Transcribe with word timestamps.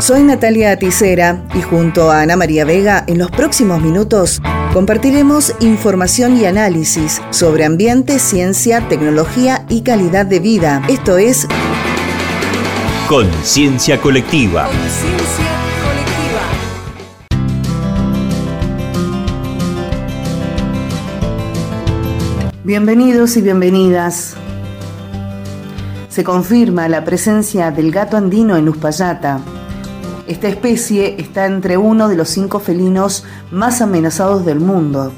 Soy 0.00 0.22
Natalia 0.22 0.72
Aticera 0.72 1.44
y 1.54 1.60
junto 1.60 2.10
a 2.10 2.22
Ana 2.22 2.34
María 2.34 2.64
Vega 2.64 3.04
en 3.06 3.18
los 3.18 3.30
próximos 3.30 3.82
minutos 3.82 4.40
compartiremos 4.72 5.54
información 5.60 6.38
y 6.38 6.46
análisis 6.46 7.20
sobre 7.28 7.66
ambiente, 7.66 8.18
ciencia, 8.18 8.88
tecnología 8.88 9.66
y 9.68 9.82
calidad 9.82 10.24
de 10.24 10.40
vida. 10.40 10.82
Esto 10.88 11.18
es 11.18 11.46
Conciencia 13.10 14.00
Colectiva. 14.00 14.68
Conciencia 14.68 15.44
Colectiva. 15.82 16.40
Bienvenidos 22.64 23.36
y 23.36 23.42
bienvenidas. 23.42 24.34
Se 26.08 26.24
confirma 26.24 26.88
la 26.88 27.04
presencia 27.04 27.70
del 27.70 27.92
gato 27.92 28.16
andino 28.16 28.56
en 28.56 28.66
Uspallata 28.66 29.42
esta 30.30 30.46
especie 30.46 31.16
está 31.20 31.44
entre 31.46 31.76
uno 31.76 32.08
de 32.08 32.14
los 32.14 32.28
cinco 32.28 32.60
felinos 32.60 33.24
más 33.50 33.80
amenazados 33.80 34.46
del 34.46 34.60
mundo. 34.60 35.12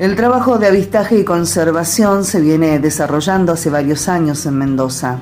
El 0.00 0.16
trabajo 0.16 0.58
de 0.58 0.66
avistaje 0.66 1.20
y 1.20 1.24
conservación 1.24 2.24
se 2.24 2.40
viene 2.40 2.80
desarrollando 2.80 3.52
hace 3.52 3.70
varios 3.70 4.08
años 4.08 4.44
en 4.44 4.58
Mendoza. 4.58 5.20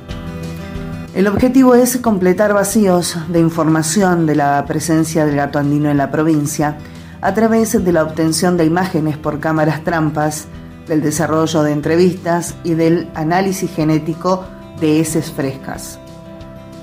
El 1.14 1.26
objetivo 1.26 1.74
es 1.74 1.98
completar 1.98 2.54
vacíos 2.54 3.18
de 3.28 3.38
información 3.38 4.24
de 4.24 4.36
la 4.36 4.64
presencia 4.64 5.26
del 5.26 5.36
gato 5.36 5.58
andino 5.58 5.90
en 5.90 5.98
la 5.98 6.10
provincia 6.10 6.78
a 7.20 7.34
través 7.34 7.84
de 7.84 7.92
la 7.92 8.02
obtención 8.02 8.56
de 8.56 8.64
imágenes 8.64 9.18
por 9.18 9.40
cámaras 9.40 9.84
trampas, 9.84 10.46
del 10.88 11.02
desarrollo 11.02 11.62
de 11.62 11.72
entrevistas 11.72 12.54
y 12.64 12.72
del 12.72 13.10
análisis 13.14 13.70
genético 13.70 14.46
de 14.80 15.00
heces 15.00 15.30
frescas. 15.32 15.98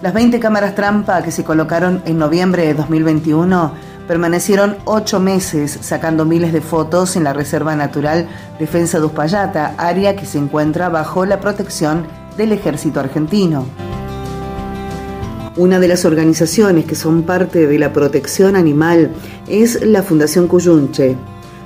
Las 0.03 0.13
20 0.13 0.37
cámaras 0.41 0.75
trampa 0.75 1.23
que 1.23 1.31
se 1.31 1.45
colocaron 1.45 2.01
en 2.05 2.17
noviembre 2.17 2.65
de 2.65 2.73
2021 2.73 3.71
permanecieron 4.05 4.75
ocho 4.83 5.21
meses 5.21 5.79
sacando 5.79 6.25
miles 6.25 6.51
de 6.51 6.59
fotos 6.59 7.15
en 7.15 7.23
la 7.23 7.31
Reserva 7.31 7.73
Natural 7.77 8.27
Defensa 8.59 8.99
de 8.99 9.05
Uspallata, 9.05 9.75
área 9.77 10.17
que 10.17 10.25
se 10.25 10.39
encuentra 10.39 10.89
bajo 10.89 11.25
la 11.25 11.39
protección 11.39 12.05
del 12.35 12.51
ejército 12.51 12.99
argentino. 12.99 13.65
Una 15.55 15.79
de 15.79 15.87
las 15.87 16.03
organizaciones 16.03 16.83
que 16.83 16.95
son 16.95 17.23
parte 17.23 17.65
de 17.65 17.79
la 17.79 17.93
protección 17.93 18.57
animal 18.57 19.09
es 19.47 19.85
la 19.85 20.03
Fundación 20.03 20.49
Cuyunche. 20.49 21.15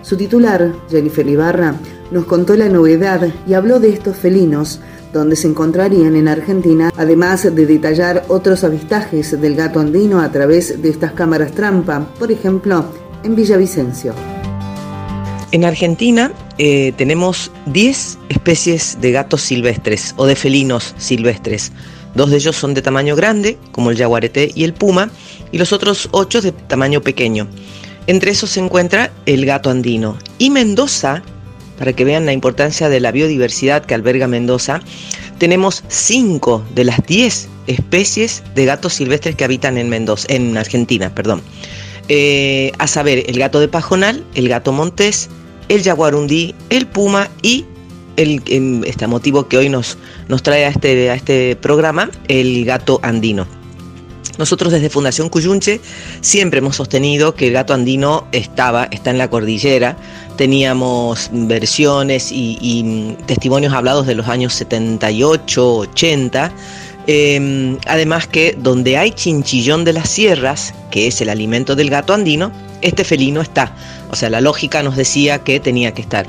Su 0.04 0.16
titular, 0.16 0.74
Jennifer 0.92 1.28
Ibarra, 1.28 1.74
nos 2.12 2.26
contó 2.26 2.56
la 2.56 2.70
novedad 2.70 3.30
y 3.48 3.56
habló 3.56 3.80
de 3.80 3.90
estos 3.90 4.16
felinos 4.16 4.80
donde 5.14 5.36
se 5.36 5.48
encontrarían 5.48 6.16
en 6.16 6.28
Argentina, 6.28 6.92
además 6.96 7.44
de 7.44 7.66
detallar 7.66 8.26
otros 8.28 8.64
avistajes 8.64 9.40
del 9.40 9.56
gato 9.56 9.80
andino 9.80 10.22
a 10.22 10.32
través 10.32 10.82
de 10.82 10.90
estas 10.90 11.14
cámaras 11.14 11.52
trampa, 11.52 12.08
por 12.20 12.32
ejemplo, 12.32 12.86
en 13.24 13.36
Villavicencio. 13.36 14.14
En 15.52 15.64
Argentina 15.64 16.32
eh, 16.58 16.94
tenemos 16.98 17.52
10 17.68 18.20
especies 18.30 18.98
de 19.00 19.12
gatos 19.12 19.42
silvestres 19.42 20.14
o 20.18 20.26
de 20.26 20.36
felinos 20.36 20.94
silvestres. 20.98 21.72
Dos 22.16 22.32
de 22.32 22.38
ellos 22.38 22.56
son 22.56 22.74
de 22.74 22.82
tamaño 22.82 23.16
grande, 23.16 23.58
como 23.72 23.92
el 23.92 23.98
jaguarete 23.98 24.52
y 24.54 24.64
el 24.66 24.74
puma, 24.74 25.10
y 25.52 25.58
los 25.58 25.72
otros 25.72 26.10
8 26.12 26.42
de 26.42 26.52
tamaño 26.52 27.02
pequeño. 27.02 27.48
Entre 28.08 28.32
esos 28.32 28.52
se 28.52 28.60
encuentra 28.60 29.12
el 29.26 29.46
gato 29.46 29.70
andino. 29.70 30.18
Y 30.38 30.50
Mendoza 30.50 31.24
para 31.78 31.94
que 31.94 32.04
vean 32.04 32.26
la 32.26 32.34
importancia 32.34 32.90
de 32.90 33.00
la 33.00 33.12
biodiversidad 33.12 33.86
que 33.86 33.94
alberga 33.94 34.28
Mendoza, 34.28 34.82
tenemos 35.38 35.84
5 35.88 36.66
de 36.74 36.84
las 36.84 37.06
10 37.06 37.50
especies 37.68 38.44
de 38.56 38.66
gatos 38.66 38.94
silvestres 38.94 39.36
que 39.36 39.44
habitan 39.44 39.78
en 39.78 39.90
Mendoza, 39.90 40.28
en 40.30 40.58
Argentina, 40.58 41.14
perdón. 41.14 41.42
Eh, 42.10 42.72
a 42.80 42.88
saber, 42.88 43.26
el 43.28 43.38
gato 43.38 43.60
de 43.60 43.68
pajonal, 43.68 44.24
el 44.34 44.48
gato 44.48 44.72
montés, 44.72 45.30
el 45.70 45.84
jaguarundí, 45.84 46.56
el 46.70 46.88
puma 46.88 47.30
y 47.42 47.66
el, 48.16 48.42
este 48.86 49.08
motivo 49.08 49.48
que 49.48 49.58
hoy 49.58 49.70
nos, 49.70 49.98
nos 50.28 50.42
trae 50.42 50.66
a 50.66 50.70
este, 50.70 51.10
a 51.10 51.16
este 51.16 51.56
programa, 51.58 52.10
el 52.28 52.66
gato 52.66 53.00
andino. 53.04 53.46
Nosotros 54.38 54.72
desde 54.72 54.90
Fundación 54.90 55.30
Cuyunche 55.30 55.82
siempre 56.22 56.60
hemos 56.60 56.76
sostenido 56.76 57.34
que 57.34 57.48
el 57.48 57.54
gato 57.54 57.74
andino 57.74 58.28
estaba, 58.32 58.86
está 58.92 59.12
en 59.12 59.18
la 59.18 59.30
cordillera. 59.30 59.98
Teníamos 60.38 61.30
versiones 61.32 62.30
y, 62.32 63.16
testimonios 63.26 63.74
hablados 63.74 64.06
de 64.06 64.16
los 64.16 64.28
años 64.28 64.54
78, 64.54 65.76
80. 65.78 66.52
Em, 67.10 67.78
además 67.88 68.28
que 68.28 68.56
donde 68.58 68.98
hay 68.98 69.12
chinchillón 69.12 69.86
de 69.86 69.94
las 69.94 70.10
sierras, 70.10 70.74
que 70.92 71.08
es 71.08 71.22
el 71.22 71.30
alimento 71.30 71.76
del 71.76 71.90
gato 71.90 72.14
andino, 72.14 72.52
este 72.82 73.04
felino 73.04 73.42
está. 73.42 73.74
O 74.10 74.16
sea, 74.16 74.30
la 74.30 74.42
lógica 74.42 74.84
nos 74.84 74.96
decía 74.96 75.40
que 75.40 75.60
tenía 75.60 75.94
que 75.94 76.02
estar. 76.02 76.28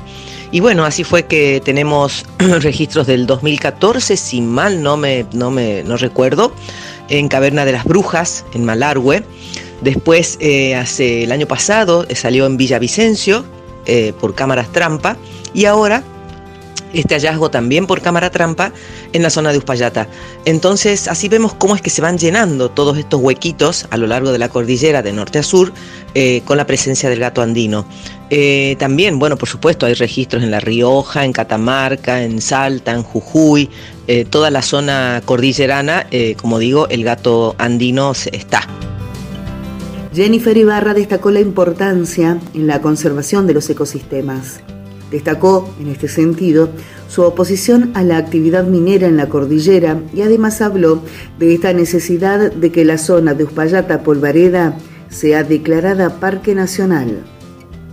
Y 0.51 0.61
bueno, 0.61 0.83
así 0.83 1.03
fue 1.03 1.25
que 1.25 1.61
tenemos 1.63 2.25
registros 2.39 3.05
del 3.05 3.27
2014, 3.27 4.17
si 4.17 4.41
mal 4.41 4.81
no 4.81 4.97
me, 4.97 5.25
no 5.33 5.51
me 5.51 5.83
no 5.83 5.95
recuerdo, 5.95 6.51
en 7.09 7.27
Caverna 7.27 7.65
de 7.65 7.71
las 7.71 7.85
Brujas, 7.85 8.45
en 8.53 8.65
Malargüe. 8.65 9.23
Después, 9.81 10.37
eh, 10.39 10.75
hace 10.75 11.23
el 11.23 11.31
año 11.31 11.47
pasado, 11.47 12.05
eh, 12.07 12.15
salió 12.15 12.45
en 12.45 12.57
Villavicencio 12.57 13.45
eh, 13.85 14.13
por 14.19 14.35
cámaras 14.35 14.71
trampa. 14.71 15.17
Y 15.53 15.65
ahora 15.65 16.03
este 16.93 17.15
hallazgo 17.15 17.51
también 17.51 17.87
por 17.87 18.01
cámara 18.01 18.29
trampa 18.29 18.71
en 19.13 19.23
la 19.23 19.29
zona 19.29 19.51
de 19.51 19.57
Uspallata. 19.57 20.07
Entonces, 20.45 21.07
así 21.07 21.29
vemos 21.29 21.53
cómo 21.53 21.75
es 21.75 21.81
que 21.81 21.89
se 21.89 22.01
van 22.01 22.17
llenando 22.17 22.69
todos 22.69 22.97
estos 22.97 23.21
huequitos 23.21 23.87
a 23.89 23.97
lo 23.97 24.07
largo 24.07 24.31
de 24.31 24.37
la 24.37 24.49
cordillera 24.49 25.01
de 25.01 25.13
norte 25.13 25.39
a 25.39 25.43
sur 25.43 25.71
eh, 26.13 26.41
con 26.45 26.57
la 26.57 26.65
presencia 26.65 27.09
del 27.09 27.19
gato 27.19 27.41
andino. 27.41 27.85
Eh, 28.29 28.75
también, 28.79 29.19
bueno, 29.19 29.37
por 29.37 29.49
supuesto, 29.49 29.85
hay 29.85 29.93
registros 29.93 30.43
en 30.43 30.51
La 30.51 30.59
Rioja, 30.59 31.25
en 31.25 31.33
Catamarca, 31.33 32.23
en 32.23 32.41
Salta, 32.41 32.93
en 32.93 33.03
Jujuy, 33.03 33.69
eh, 34.07 34.25
toda 34.25 34.51
la 34.51 34.61
zona 34.61 35.21
cordillerana, 35.25 36.07
como 36.41 36.59
digo, 36.59 36.87
el 36.89 37.03
gato 37.03 37.55
andino 37.57 38.13
está. 38.31 38.67
Jennifer 40.13 40.57
Ibarra 40.57 40.93
destacó 40.93 41.29
la 41.29 41.39
importancia 41.39 42.39
en 42.53 42.67
la 42.67 42.81
conservación 42.81 43.45
de 43.45 43.53
los 43.53 43.69
ecosistemas. 43.69 44.61
Destacó, 45.11 45.73
en 45.79 45.87
este 45.87 46.07
sentido, 46.07 46.69
su 47.07 47.23
oposición 47.23 47.91
a 47.95 48.03
la 48.03 48.17
actividad 48.17 48.65
minera 48.65 49.07
en 49.07 49.17
la 49.17 49.27
cordillera 49.27 50.01
y 50.13 50.21
además 50.21 50.61
habló 50.61 51.01
de 51.39 51.55
esta 51.55 51.73
necesidad 51.73 52.51
de 52.51 52.71
que 52.71 52.85
la 52.85 52.97
zona 52.97 53.33
de 53.33 53.43
Uspallata 53.43 54.03
Polvareda 54.03 54.77
sea 55.09 55.43
declarada 55.43 56.19
Parque 56.19 56.53
Nacional. 56.53 57.23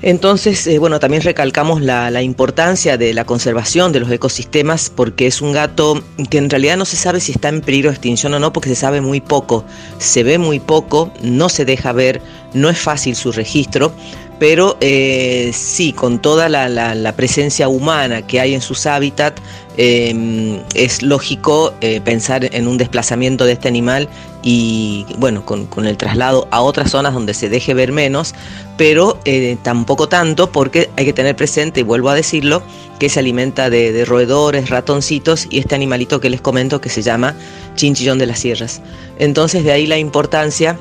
Entonces, 0.03 0.67
eh, 0.67 0.79
bueno, 0.79 1.01
también 1.01 1.23
recalcamos 1.23 1.81
la, 1.81 2.11
la, 2.11 2.21
importancia 2.21 2.99
de 2.99 3.15
la 3.15 3.25
conservación 3.25 3.93
de 3.93 4.01
los 4.01 4.11
ecosistemas 4.11 4.91
porque 4.95 5.27
es 5.27 5.41
un 5.41 5.53
gato 5.53 6.03
que 6.29 6.37
en 6.37 6.51
realidad 6.51 6.77
no 6.77 6.85
se 6.85 6.97
sabe 6.97 7.19
si 7.19 7.33
está 7.33 7.49
en 7.49 7.63
peligro 7.63 7.89
de 7.89 7.95
extinción 7.95 8.35
o 8.35 8.39
no 8.39 8.53
porque 8.53 8.69
se 8.69 8.77
sabe 8.77 9.01
muy 9.01 9.23
poco, 9.23 9.65
se 9.99 10.23
ve 10.23 10.37
muy 10.37 10.61
poco, 10.61 11.11
no 11.23 11.49
se 11.49 11.65
deja 11.65 11.93
ver, 11.93 12.21
no 12.53 12.69
es 12.69 12.79
fácil 12.79 13.17
su 13.17 13.33
registro, 13.33 13.91
pero 14.39 14.77
eh, 14.81 15.51
sí, 15.55 15.93
con 15.93 16.21
toda 16.21 16.49
la, 16.49 17.15
presencia 17.17 17.69
humana 17.69 18.27
que 18.27 18.41
hay 18.41 18.55
en 18.55 18.61
sus 18.61 18.87
hábitats, 18.87 19.41
em, 19.79 20.61
es 20.75 21.03
lógico 21.03 21.73
eh, 21.81 22.01
pensar 22.03 22.45
en 22.55 22.69
un 22.69 22.77
desplazamiento 22.77 23.45
de 23.45 23.53
este 23.53 23.69
animal 23.69 24.09
y 24.49 25.05
bueno, 25.19 25.45
con, 25.45 25.67
el 25.87 25.97
traslado 25.97 26.47
a 26.53 26.61
otras 26.61 26.93
zonas 26.93 27.15
donde 27.15 27.35
se 27.35 27.49
deje 27.49 27.75
ver 27.75 27.91
menos, 27.91 28.33
pero 28.77 29.19
eh, 29.25 29.57
tampoco 29.65 30.09
tanto 30.09 30.53
porque 30.53 30.89
hay 30.97 31.05
que 31.05 31.13
tener 31.13 31.35
presente, 31.35 31.81
y 31.81 31.83
vuelvo 31.83 32.11
a 32.11 32.15
decirlo, 32.15 32.63
que 33.01 33.09
se 33.09 33.19
alimenta 33.19 33.71
de, 33.71 33.91
de 33.91 34.05
roedores, 34.05 34.71
ratoncitos 34.71 35.49
y 35.51 35.59
este 35.59 35.75
animalito 35.75 36.21
que 36.21 36.31
les 36.31 36.41
comento 36.41 36.81
que 36.81 36.91
se 36.91 37.03
llama 37.03 37.35
chinchillón 37.75 38.21
de 38.21 38.27
las 38.27 38.39
sierras. 38.39 38.83
Entonces 39.19 39.65
de 39.65 39.73
ahí 39.73 39.85
la 39.85 39.99
importancia 39.99 40.79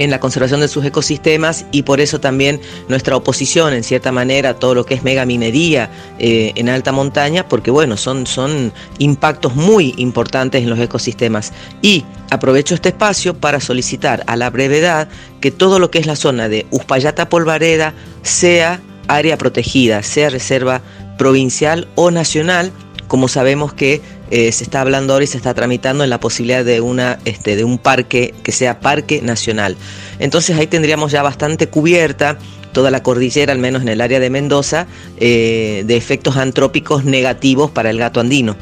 en 0.00 0.10
la 0.10 0.18
conservación 0.18 0.60
de 0.60 0.68
sus 0.68 0.84
ecosistemas 0.84 1.66
y 1.72 1.82
por 1.82 2.00
eso 2.00 2.20
también 2.20 2.58
nuestra 2.88 3.16
oposición, 3.16 3.74
en 3.74 3.84
cierta 3.84 4.10
manera, 4.10 4.50
a 4.50 4.54
todo 4.54 4.74
lo 4.74 4.86
que 4.86 4.94
es 4.94 5.02
megaminería 5.02 5.90
eh, 6.18 6.52
en 6.56 6.70
alta 6.70 6.90
montaña, 6.90 7.46
porque 7.46 7.70
bueno, 7.70 7.98
son, 7.98 8.26
son 8.26 8.72
impactos 8.98 9.54
muy 9.54 9.94
importantes 9.98 10.62
en 10.62 10.70
los 10.70 10.78
ecosistemas. 10.78 11.52
Y 11.82 12.04
aprovecho 12.30 12.74
este 12.74 12.88
espacio 12.88 13.34
para 13.34 13.60
solicitar 13.60 14.24
a 14.26 14.36
la 14.36 14.48
brevedad 14.48 15.08
que 15.42 15.50
todo 15.50 15.78
lo 15.78 15.90
que 15.90 15.98
es 15.98 16.06
la 16.06 16.16
zona 16.16 16.48
de 16.48 16.66
Uspallata 16.70 17.28
Polvareda 17.28 17.92
sea 18.22 18.80
área 19.06 19.36
protegida, 19.36 20.02
sea 20.02 20.30
reserva 20.30 20.80
provincial 21.18 21.88
o 21.94 22.10
nacional, 22.10 22.72
como 23.06 23.28
sabemos 23.28 23.74
que 23.74 24.00
eh, 24.30 24.52
se 24.52 24.64
está 24.64 24.80
hablando 24.80 25.12
ahora 25.12 25.24
y 25.24 25.28
se 25.28 25.36
está 25.36 25.54
tramitando 25.54 26.04
en 26.04 26.10
la 26.10 26.20
posibilidad 26.20 26.64
de, 26.64 26.80
una, 26.80 27.18
este, 27.24 27.56
de 27.56 27.64
un 27.64 27.78
parque 27.78 28.34
que 28.42 28.52
sea 28.52 28.80
parque 28.80 29.22
nacional. 29.22 29.76
Entonces 30.18 30.56
ahí 30.56 30.66
tendríamos 30.66 31.12
ya 31.12 31.22
bastante 31.22 31.68
cubierta 31.68 32.38
toda 32.72 32.90
la 32.90 33.02
cordillera, 33.02 33.52
al 33.52 33.58
menos 33.58 33.82
en 33.82 33.88
el 33.88 34.00
área 34.00 34.20
de 34.20 34.30
Mendoza, 34.30 34.86
eh, 35.18 35.82
de 35.86 35.96
efectos 35.96 36.36
antrópicos 36.36 37.04
negativos 37.04 37.70
para 37.70 37.90
el 37.90 37.98
gato 37.98 38.20
andino. 38.20 38.56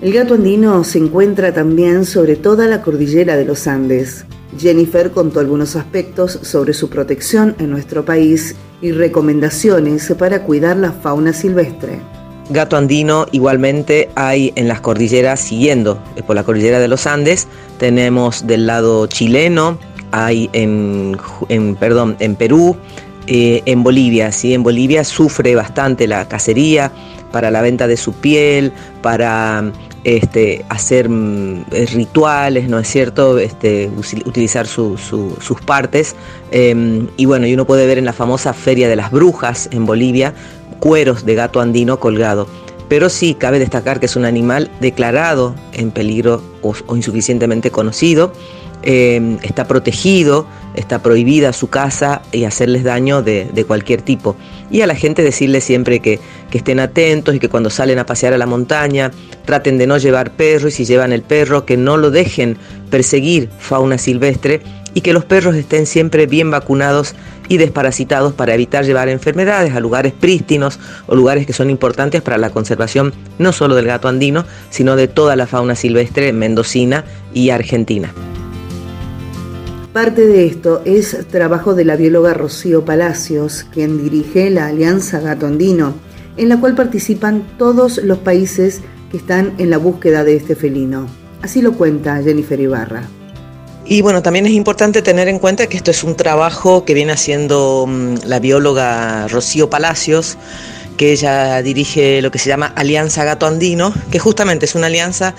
El 0.00 0.12
gato 0.12 0.34
andino 0.34 0.84
se 0.84 0.98
encuentra 0.98 1.52
también 1.52 2.04
sobre 2.04 2.36
toda 2.36 2.66
la 2.66 2.82
cordillera 2.82 3.36
de 3.36 3.44
los 3.44 3.66
Andes. 3.66 4.26
Jennifer 4.58 5.10
contó 5.10 5.40
algunos 5.40 5.76
aspectos 5.76 6.38
sobre 6.42 6.74
su 6.74 6.88
protección 6.88 7.56
en 7.58 7.70
nuestro 7.70 8.04
país 8.04 8.54
y 8.80 8.92
recomendaciones 8.92 10.12
para 10.18 10.42
cuidar 10.42 10.76
la 10.76 10.92
fauna 10.92 11.32
silvestre. 11.32 12.13
Gato 12.50 12.76
andino 12.76 13.26
igualmente 13.32 14.10
hay 14.16 14.52
en 14.56 14.68
las 14.68 14.80
cordilleras 14.80 15.40
siguiendo 15.40 15.98
eh, 16.16 16.22
por 16.22 16.36
la 16.36 16.44
cordillera 16.44 16.78
de 16.78 16.88
los 16.88 17.06
Andes. 17.06 17.48
Tenemos 17.78 18.46
del 18.46 18.66
lado 18.66 19.06
chileno, 19.06 19.78
hay 20.12 20.50
en, 20.52 21.16
perdón, 21.80 22.16
en 22.20 22.36
Perú, 22.36 22.76
eh, 23.26 23.62
en 23.64 23.82
Bolivia. 23.82 24.30
¿sí? 24.30 24.52
En 24.52 24.62
Bolivia 24.62 25.04
sufre 25.04 25.54
bastante 25.54 26.06
la 26.06 26.28
cacería 26.28 26.92
para 27.32 27.50
la 27.50 27.62
venta 27.62 27.86
de 27.86 27.96
su 27.96 28.12
piel, 28.12 28.72
para 29.02 29.72
este, 30.04 30.64
hacer 30.68 31.08
mm, 31.08 31.64
eh, 31.72 31.86
rituales, 31.94 32.68
¿no 32.68 32.78
es 32.78 32.86
cierto? 32.86 33.38
Este, 33.38 33.90
utilizar 34.26 34.66
sus 34.66 35.60
partes. 35.66 36.14
Em, 36.50 37.08
y 37.16 37.24
bueno, 37.24 37.46
y 37.46 37.54
uno 37.54 37.64
puede 37.64 37.86
ver 37.86 37.98
en 37.98 38.04
la 38.04 38.12
famosa 38.12 38.52
Feria 38.52 38.88
de 38.88 38.96
las 38.96 39.10
Brujas 39.10 39.68
en 39.72 39.86
Bolivia 39.86 40.34
cueros 40.84 41.24
de 41.24 41.34
gato 41.34 41.62
andino 41.62 41.98
colgado. 41.98 42.46
Pero 42.90 43.08
sí 43.08 43.32
cabe 43.32 43.58
destacar 43.58 44.00
que 44.00 44.06
es 44.06 44.16
un 44.16 44.26
animal 44.26 44.70
declarado 44.80 45.54
en 45.72 45.90
peligro 45.90 46.42
o, 46.60 46.74
insuficientemente 46.94 47.70
conocido. 47.70 48.34
Em, 48.82 49.38
está 49.42 49.66
protegido, 49.66 50.46
está 50.74 50.98
prohibida 50.98 51.54
su 51.54 51.70
casa 51.70 52.20
y 52.32 52.44
hacerles 52.44 52.84
daño 52.84 53.22
de, 53.22 53.64
cualquier 53.66 54.02
tipo. 54.02 54.36
Y 54.70 54.82
a 54.82 54.86
la 54.86 54.94
gente 54.94 55.22
decirle 55.22 55.62
siempre 55.62 56.00
que, 56.00 56.20
que 56.50 56.58
estén 56.58 56.78
atentos 56.78 57.34
y 57.34 57.38
que 57.38 57.48
cuando 57.48 57.70
salen 57.70 57.98
a 57.98 58.04
pasear 58.04 58.34
a 58.34 58.38
la 58.38 58.44
montaña 58.44 59.10
traten 59.46 59.78
de 59.78 59.86
no 59.86 59.96
llevar 59.96 60.32
perro 60.32 60.68
y 60.68 60.70
si 60.70 60.84
llevan 60.84 61.14
el 61.14 61.22
perro 61.22 61.64
que 61.64 61.78
no 61.78 61.96
lo 61.96 62.10
dejen 62.10 62.58
perseguir 62.90 63.48
fauna 63.58 63.96
silvestre 63.96 64.60
y 64.94 65.00
que 65.00 65.12
los 65.12 65.24
perros 65.24 65.54
estén 65.56 65.86
siempre 65.86 66.26
bien 66.26 66.50
vacunados 66.50 67.14
y 67.48 67.58
desparasitados 67.58 68.32
para 68.32 68.54
evitar 68.54 68.84
llevar 68.84 69.08
enfermedades 69.08 69.74
a 69.74 69.80
lugares 69.80 70.12
prístinos 70.12 70.78
o 71.06 71.14
lugares 71.14 71.46
que 71.46 71.52
son 71.52 71.68
importantes 71.68 72.22
para 72.22 72.38
la 72.38 72.50
conservación 72.50 73.12
no 73.38 73.52
solo 73.52 73.74
del 73.74 73.86
gato 73.86 74.08
andino, 74.08 74.46
sino 74.70 74.96
de 74.96 75.08
toda 75.08 75.36
la 75.36 75.46
fauna 75.46 75.74
silvestre 75.74 76.32
mendocina 76.32 77.04
y 77.34 77.50
argentina. 77.50 78.12
Parte 79.92 80.26
de 80.26 80.46
esto 80.46 80.82
es 80.84 81.28
trabajo 81.28 81.74
de 81.74 81.84
la 81.84 81.96
bióloga 81.96 82.34
Rocío 82.34 82.84
Palacios, 82.84 83.66
quien 83.72 84.02
dirige 84.02 84.50
la 84.50 84.66
Alianza 84.66 85.20
Gato 85.20 85.46
Andino 85.46 85.94
en 86.36 86.48
la 86.48 86.58
cual 86.58 86.74
participan 86.74 87.44
todos 87.58 87.98
los 87.98 88.18
países 88.18 88.80
que 89.10 89.18
están 89.18 89.54
en 89.58 89.70
la 89.70 89.78
búsqueda 89.78 90.24
de 90.24 90.36
este 90.36 90.56
felino. 90.56 91.06
Así 91.42 91.62
lo 91.62 91.74
cuenta 91.74 92.20
Jennifer 92.22 92.58
Ibarra. 92.58 93.04
Y 93.86 94.00
bueno, 94.00 94.22
también 94.22 94.46
es 94.46 94.52
importante 94.52 95.02
tener 95.02 95.28
en 95.28 95.38
cuenta 95.38 95.66
que 95.66 95.76
esto 95.76 95.90
es 95.90 96.04
un 96.04 96.16
trabajo 96.16 96.84
que 96.86 96.94
viene 96.94 97.12
haciendo 97.12 97.84
mm, 97.86 98.14
la 98.24 98.38
bióloga 98.38 99.28
Rocío 99.28 99.68
Palacios, 99.68 100.38
que 100.96 101.12
ella 101.12 101.60
dirige 101.60 102.22
lo 102.22 102.30
que 102.30 102.38
se 102.38 102.48
llama 102.48 102.72
Alianza 102.76 103.24
Gato 103.24 103.46
Andino, 103.46 103.92
que 104.10 104.18
justamente 104.18 104.64
es 104.64 104.74
una 104.74 104.86
alianza 104.86 105.34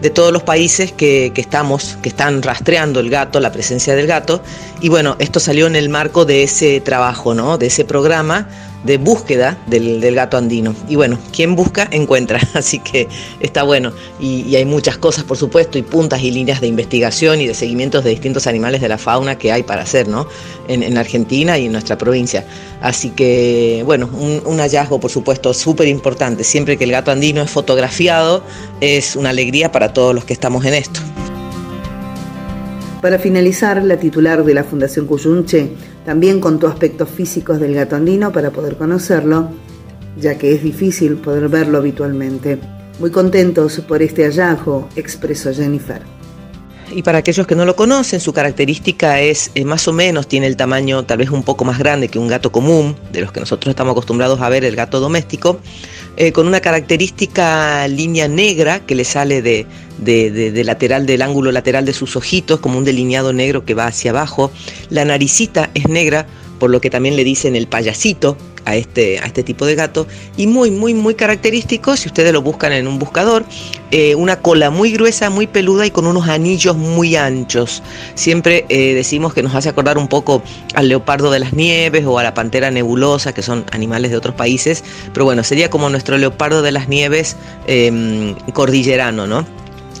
de 0.00 0.10
todos 0.10 0.32
los 0.32 0.44
países 0.44 0.92
que, 0.92 1.32
que, 1.34 1.40
estamos, 1.40 1.98
que 2.00 2.08
están 2.10 2.40
rastreando 2.42 3.00
el 3.00 3.10
gato, 3.10 3.40
la 3.40 3.50
presencia 3.50 3.96
del 3.96 4.06
gato. 4.06 4.42
Y 4.80 4.90
bueno, 4.90 5.16
esto 5.18 5.40
salió 5.40 5.66
en 5.66 5.74
el 5.74 5.88
marco 5.88 6.24
de 6.24 6.44
ese 6.44 6.80
trabajo, 6.80 7.34
¿no? 7.34 7.58
De 7.58 7.66
ese 7.66 7.84
programa 7.84 8.46
de 8.84 8.98
búsqueda 8.98 9.58
del, 9.66 10.14
gato 10.14 10.36
andino. 10.36 10.74
Y 10.88 10.96
bueno, 10.96 11.18
quien 11.32 11.56
busca, 11.56 11.88
encuentra. 11.90 12.40
Así 12.54 12.78
que 12.78 13.08
está 13.40 13.62
bueno. 13.62 13.92
Y, 14.20 14.54
hay 14.56 14.64
muchas 14.64 14.98
cosas, 14.98 15.24
por 15.24 15.36
supuesto, 15.36 15.78
y 15.78 15.82
puntas 15.82 16.22
y 16.22 16.30
líneas 16.30 16.60
de 16.60 16.66
investigación 16.66 17.40
y 17.40 17.46
de 17.46 17.54
seguimientos 17.54 18.04
de 18.04 18.10
distintos 18.10 18.46
animales 18.46 18.80
de 18.80 18.88
la 18.88 18.98
fauna 18.98 19.38
que 19.38 19.52
hay 19.52 19.62
para 19.62 19.82
hacer, 19.82 20.08
¿no? 20.08 20.26
En, 20.68 20.98
Argentina 20.98 21.58
y 21.58 21.66
en 21.66 21.72
nuestra 21.72 21.96
provincia. 21.96 22.44
Así 22.80 23.10
que, 23.10 23.82
bueno, 23.84 24.08
un, 24.12 24.42
un 24.44 24.58
hallazgo, 24.58 24.98
por 25.00 25.10
supuesto, 25.10 25.54
súper 25.54 25.88
importante. 25.88 26.44
Siempre 26.44 26.76
que 26.76 26.84
el 26.84 26.92
gato 26.92 27.10
andino 27.10 27.42
es 27.42 27.50
fotografiado, 27.50 28.42
es 28.80 29.16
una 29.16 29.30
alegría 29.30 29.70
para 29.70 29.92
todos 29.92 30.14
los 30.14 30.24
que 30.24 30.32
estamos 30.32 30.64
en 30.64 30.74
esto. 30.74 31.00
Para 33.00 33.20
finalizar, 33.20 33.82
la 33.84 33.96
titular 33.98 34.44
de 34.44 34.54
la 34.54 34.64
Fundación 34.64 35.06
Cuyunche 35.06 35.70
también 36.08 36.40
contó 36.40 36.68
aspectos 36.68 37.10
físicos 37.10 37.60
del 37.60 37.74
gato 37.74 37.94
andino 37.94 38.32
para 38.32 38.50
poder 38.50 38.78
conocerlo, 38.78 39.50
ya 40.16 40.38
que 40.38 40.54
es 40.54 40.62
difícil 40.62 41.16
poder 41.16 41.50
verlo 41.50 41.76
habitualmente. 41.76 42.58
Muy 42.98 43.10
contentos 43.10 43.78
por 43.86 44.00
este 44.00 44.24
hallazgo, 44.24 44.88
expresó 44.96 45.52
Jennifer. 45.52 46.00
Y 46.90 47.02
para 47.02 47.18
aquellos 47.18 47.46
que 47.46 47.54
no 47.54 47.66
lo 47.66 47.76
conocen, 47.76 48.20
su 48.20 48.32
característica 48.32 49.20
es 49.20 49.50
eh, 49.54 49.66
más 49.66 49.86
o 49.86 49.92
menos, 49.92 50.26
tiene 50.26 50.46
el 50.46 50.56
tamaño 50.56 51.04
tal 51.04 51.18
vez 51.18 51.28
un 51.28 51.42
poco 51.42 51.66
más 51.66 51.78
grande 51.78 52.08
que 52.08 52.18
un 52.18 52.28
gato 52.28 52.50
común, 52.50 52.96
de 53.12 53.20
los 53.20 53.30
que 53.30 53.40
nosotros 53.40 53.70
estamos 53.70 53.92
acostumbrados 53.92 54.40
a 54.40 54.48
ver 54.48 54.64
el 54.64 54.76
gato 54.76 55.00
doméstico, 55.00 55.60
eh, 56.16 56.32
con 56.32 56.46
una 56.46 56.60
característica 56.60 57.86
línea 57.86 58.28
negra 58.28 58.80
que 58.80 58.94
le 58.94 59.04
sale 59.04 59.42
de, 59.42 59.66
de, 59.98 60.62
lateral, 60.64 61.06
del 61.06 61.22
ángulo 61.22 61.52
lateral 61.52 61.84
de 61.84 61.92
sus 61.92 62.16
ojitos, 62.16 62.60
como 62.60 62.78
un 62.78 62.84
delineado 62.84 63.32
negro 63.32 63.64
que 63.64 63.74
va 63.74 63.86
hacia 63.86 64.10
abajo. 64.10 64.50
La 64.90 65.04
naricita 65.04 65.70
es 65.74 65.88
negra, 65.88 66.26
por 66.58 66.70
lo 66.70 66.80
que 66.80 66.90
también 66.90 67.16
le 67.16 67.24
dicen 67.24 67.56
el 67.56 67.66
payasito 67.66 68.36
a 68.64 68.76
este, 68.76 69.18
a 69.18 69.24
este 69.24 69.42
tipo 69.42 69.64
de 69.64 69.74
gato. 69.74 70.06
Y 70.36 70.46
muy, 70.46 70.70
muy, 70.70 70.92
muy 70.92 71.14
característico, 71.14 71.96
si 71.96 72.08
ustedes 72.08 72.32
lo 72.32 72.42
buscan 72.42 72.72
en 72.72 72.86
un 72.86 72.98
buscador, 72.98 73.44
eh, 73.90 74.14
una 74.14 74.40
cola 74.40 74.70
muy 74.70 74.92
gruesa, 74.92 75.30
muy 75.30 75.46
peluda 75.46 75.86
y 75.86 75.90
con 75.90 76.06
unos 76.06 76.28
anillos 76.28 76.76
muy 76.76 77.16
anchos. 77.16 77.82
Siempre 78.14 78.66
eh, 78.68 78.94
decimos 78.94 79.32
que 79.32 79.42
nos 79.42 79.54
hace 79.54 79.70
acordar 79.70 79.96
un 79.96 80.08
poco 80.08 80.42
al 80.74 80.88
leopardo 80.88 81.30
de 81.30 81.38
las 81.38 81.54
nieves 81.54 82.04
o 82.06 82.18
a 82.18 82.22
la 82.22 82.34
pantera 82.34 82.70
nebulosa, 82.70 83.32
que 83.32 83.42
son 83.42 83.64
animales 83.72 84.10
de 84.10 84.18
otros 84.18 84.34
países. 84.34 84.84
Pero 85.14 85.24
bueno, 85.24 85.42
sería 85.44 85.70
como 85.70 85.88
nuestro 85.88 86.18
leopardo 86.18 86.60
de 86.60 86.72
las 86.72 86.88
nieves 86.88 87.36
em, 87.66 88.34
cordillerano, 88.52 89.26
¿no? 89.26 89.46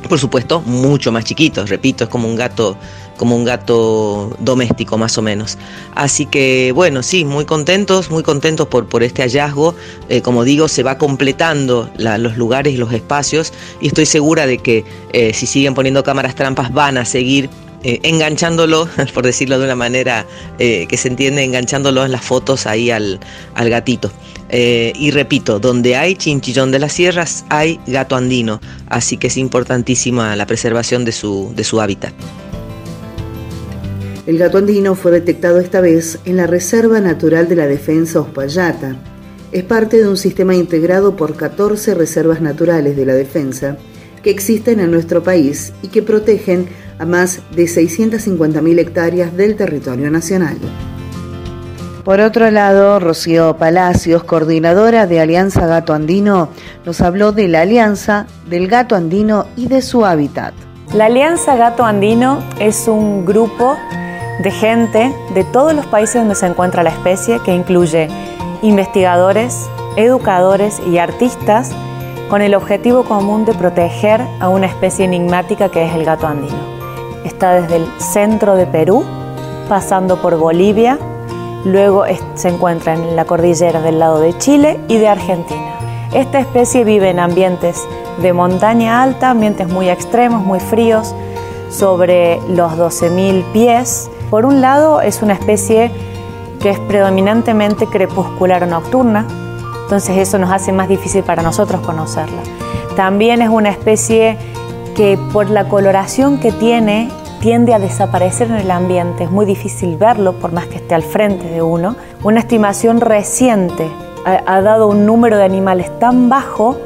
Por 0.08 0.18
supuesto, 0.18 0.60
mucho 0.62 1.12
más 1.12 1.24
chiquito, 1.24 1.66
repito, 1.66 2.04
es 2.04 2.10
como 2.10 2.28
un 2.28 2.36
gato, 2.36 2.76
como 3.16 3.34
un 3.34 3.44
gato 3.44 4.34
doméstico 4.38 4.96
más 4.96 5.18
o 5.18 5.22
menos. 5.22 5.58
Así 5.94 6.24
que 6.24 6.72
bueno, 6.72 7.02
sí, 7.02 7.24
muy 7.24 7.44
contentos, 7.44 8.10
muy 8.10 8.22
contentos 8.22 8.68
por, 8.68 8.86
por 8.86 9.02
este 9.02 9.22
hallazgo. 9.22 9.74
Eh, 10.08 10.22
como 10.22 10.44
digo, 10.44 10.68
se 10.68 10.82
va 10.82 10.98
completando 10.98 11.90
los 11.98 12.36
lugares 12.36 12.74
y 12.74 12.76
los 12.76 12.92
espacios 12.92 13.52
y 13.80 13.88
estoy 13.88 14.06
segura 14.06 14.46
de 14.46 14.58
que 14.58 14.84
eh, 15.12 15.32
si 15.34 15.46
siguen 15.46 15.74
poniendo 15.74 16.02
cámaras 16.04 16.34
trampas 16.34 16.72
van 16.72 16.96
a 16.96 17.04
seguir 17.04 17.50
eh, 17.82 18.00
enganchándolo, 18.02 18.88
por 19.14 19.24
decirlo 19.24 19.58
de 19.58 19.64
una 19.64 19.76
manera 19.76 20.26
que 20.58 20.96
se 20.96 21.08
entiende, 21.08 21.44
enganchándolo 21.44 22.04
en 22.04 22.12
las 22.12 22.24
fotos 22.24 22.66
ahí 22.66 22.90
al, 22.90 23.20
al 23.54 23.70
gatito. 23.70 24.10
Eh, 24.50 24.92
y 24.96 25.10
repito, 25.10 25.58
donde 25.58 25.96
hay 25.96 26.14
chinchillón 26.14 26.70
de 26.70 26.78
las 26.78 26.92
sierras 26.92 27.44
hay 27.50 27.78
gato 27.86 28.16
andino, 28.16 28.60
así 28.88 29.18
que 29.18 29.26
es 29.26 29.36
importantísima 29.36 30.34
la 30.36 30.46
preservación 30.46 31.04
de 31.04 31.12
su, 31.12 31.52
de 31.54 31.64
su 31.64 31.80
hábitat. 31.80 32.14
El 34.26 34.38
gato 34.38 34.58
andino 34.58 34.94
fue 34.94 35.10
detectado 35.10 35.58
esta 35.58 35.80
vez 35.80 36.18
en 36.24 36.36
la 36.36 36.46
Reserva 36.46 37.00
Natural 37.00 37.48
de 37.48 37.56
la 37.56 37.66
Defensa 37.66 38.20
Ospallata. 38.20 38.96
Es 39.52 39.64
parte 39.64 39.98
de 39.98 40.08
un 40.08 40.18
sistema 40.18 40.54
integrado 40.54 41.16
por 41.16 41.34
14 41.34 41.94
reservas 41.94 42.40
naturales 42.42 42.96
de 42.96 43.06
la 43.06 43.14
defensa 43.14 43.78
que 44.22 44.30
existen 44.30 44.80
en 44.80 44.90
nuestro 44.90 45.22
país 45.22 45.72
y 45.82 45.88
que 45.88 46.02
protegen 46.02 46.68
a 46.98 47.04
más 47.04 47.40
de 47.54 47.64
650.000 47.64 48.78
hectáreas 48.78 49.36
del 49.36 49.56
territorio 49.56 50.10
nacional. 50.10 50.58
Por 52.04 52.20
otro 52.20 52.50
lado, 52.50 53.00
Rocío 53.00 53.58
Palacios, 53.58 54.24
coordinadora 54.24 55.06
de 55.06 55.20
Alianza 55.20 55.66
Gato 55.66 55.92
Andino, 55.92 56.48
nos 56.86 57.02
habló 57.02 57.32
de 57.32 57.48
la 57.48 57.60
alianza 57.60 58.26
del 58.48 58.66
gato 58.66 58.96
andino 58.96 59.44
y 59.56 59.66
de 59.66 59.82
su 59.82 60.06
hábitat. 60.06 60.54
La 60.94 61.04
Alianza 61.04 61.54
Gato 61.56 61.84
Andino 61.84 62.42
es 62.60 62.88
un 62.88 63.26
grupo 63.26 63.76
de 64.42 64.50
gente 64.50 65.14
de 65.34 65.44
todos 65.44 65.74
los 65.74 65.84
países 65.84 66.14
donde 66.14 66.34
se 66.34 66.46
encuentra 66.46 66.82
la 66.82 66.88
especie, 66.88 67.40
que 67.44 67.54
incluye 67.54 68.08
investigadores, 68.62 69.68
educadores 69.96 70.80
y 70.90 70.96
artistas, 70.96 71.72
con 72.30 72.40
el 72.40 72.54
objetivo 72.54 73.04
común 73.04 73.44
de 73.44 73.52
proteger 73.52 74.22
a 74.40 74.48
una 74.48 74.66
especie 74.66 75.04
enigmática 75.04 75.70
que 75.70 75.84
es 75.84 75.94
el 75.94 76.06
gato 76.06 76.26
andino. 76.26 76.77
Está 77.24 77.54
desde 77.54 77.76
el 77.76 77.86
centro 77.98 78.54
de 78.54 78.66
Perú, 78.66 79.04
pasando 79.68 80.20
por 80.20 80.36
Bolivia, 80.36 80.98
Luego 81.64 82.04
se 82.34 82.48
encuentra 82.48 82.94
en 82.94 83.16
la 83.16 83.24
cordillera 83.24 83.80
del 83.80 83.98
lado 83.98 84.20
de 84.20 84.36
Chile 84.38 84.78
y 84.88 84.98
de 84.98 85.08
Argentina. 85.08 85.74
Esta 86.12 86.38
especie 86.38 86.84
vive 86.84 87.10
en 87.10 87.18
ambientes 87.18 87.84
de 88.22 88.32
montaña 88.32 89.02
alta, 89.02 89.30
ambientes 89.30 89.68
muy 89.68 89.90
extremos, 89.90 90.44
muy 90.44 90.60
fríos, 90.60 91.14
sobre 91.70 92.40
los 92.48 92.72
12.000 92.72 93.44
pies. 93.52 94.10
Por 94.30 94.46
un 94.46 94.60
lado 94.60 95.00
es 95.00 95.20
una 95.20 95.34
especie 95.34 95.90
que 96.60 96.70
es 96.70 96.78
predominantemente 96.78 97.86
crepuscular 97.86 98.62
o 98.62 98.66
nocturna, 98.66 99.26
entonces 99.82 100.16
eso 100.16 100.38
nos 100.38 100.50
hace 100.50 100.72
más 100.72 100.88
difícil 100.88 101.22
para 101.22 101.42
nosotros 101.42 101.80
conocerla. 101.82 102.40
También 102.96 103.42
es 103.42 103.48
una 103.48 103.70
especie 103.70 104.38
que 104.98 105.16
por 105.32 105.48
la 105.48 105.68
coloración 105.68 106.40
que 106.40 106.50
tiene 106.50 107.08
tiende 107.40 107.72
a 107.72 107.78
desaparecer 107.78 108.48
en 108.48 108.56
el 108.56 108.72
ambiente, 108.72 109.22
es 109.22 109.30
muy 109.30 109.46
difícil 109.46 109.96
verlo 109.96 110.32
por 110.32 110.50
más 110.50 110.66
que 110.66 110.78
esté 110.78 110.96
al 110.96 111.04
frente 111.04 111.48
de 111.48 111.62
uno. 111.62 111.94
Una 112.24 112.40
estimación 112.40 113.00
reciente 113.00 113.88
ha, 114.24 114.60
dado 114.60 114.88
un 114.88 115.06
número 115.06 115.36
de 115.36 115.44
animales 115.44 115.96
tan 116.00 116.28
bajo 116.28 116.76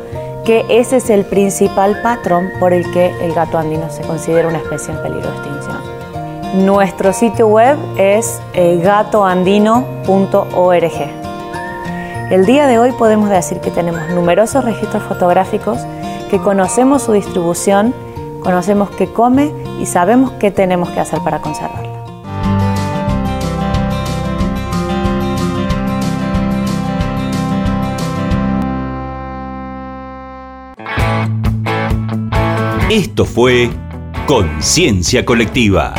que 0.45 0.66
ese 0.69 0.99
es 0.99 1.09
el 1.09 1.25
principal 1.25 2.02
patrón 2.02 2.50
por 2.61 2.75
el 2.75 2.90
que 2.90 3.07
el 3.25 3.33
gato 3.33 3.57
andino 3.57 3.88
se 3.88 4.02
considera 4.02 4.47
una 4.47 4.59
especie 4.59 4.92
en 4.92 5.00
peligro 5.00 5.31
de 5.31 5.37
extinción. 5.38 5.78
Nuestro 6.66 7.14
sitio 7.14 7.49
web 7.49 7.78
es 7.97 8.42
eh, 8.52 8.78
gatoandino.org. 8.85 10.92
El 12.31 12.45
día 12.45 12.66
de 12.66 12.78
hoy 12.78 12.92
podemos 12.92 13.31
decir 13.31 13.59
que 13.61 13.71
tenemos 13.71 14.07
numerosos 14.11 14.66
registros 14.66 15.02
fotográficos, 15.04 15.78
que 16.32 16.38
conocemos 16.38 17.02
su 17.02 17.12
distribución, 17.12 17.94
conocemos 18.40 18.88
qué 18.88 19.06
come 19.06 19.52
y 19.78 19.84
sabemos 19.84 20.30
qué 20.40 20.50
tenemos 20.50 20.88
que 20.88 20.98
hacer 20.98 21.18
para 21.20 21.42
conservarla. 21.42 21.92
Esto 32.88 33.26
fue 33.26 33.68
Conciencia 34.26 35.26
Colectiva. 35.26 35.92